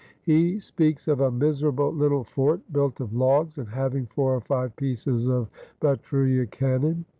He 0.23 0.59
speaks 0.59 1.07
of 1.07 1.19
a 1.19 1.29
miserable 1.29 1.93
little 1.93 2.23
fort 2.23 2.61
built 2.73 2.99
of 2.99 3.13
logs 3.13 3.59
and 3.59 3.69
having 3.69 4.07
four 4.07 4.33
or 4.33 4.41
five 4.41 4.75
pieces 4.75 5.27
of 5.29 5.47
Breteuil 5.79 6.47
cannon. 6.49 7.05